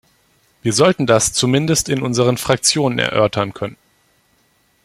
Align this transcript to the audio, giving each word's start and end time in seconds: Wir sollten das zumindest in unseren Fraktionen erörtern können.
Wir 0.63 0.73
sollten 0.73 1.05
das 1.05 1.31
zumindest 1.31 1.87
in 1.87 2.01
unseren 2.01 2.35
Fraktionen 2.37 2.97
erörtern 2.97 3.53
können. 3.53 3.77